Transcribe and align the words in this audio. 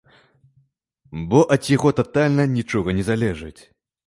Бо 1.33 1.39
ад 1.57 1.69
яго 1.75 1.93
татальна 2.01 2.47
нічога 2.57 2.89
не 3.03 3.07
залежыць. 3.13 3.57